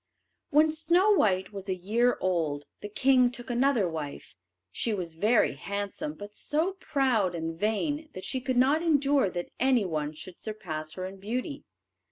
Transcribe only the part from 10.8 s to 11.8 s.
her in beauty.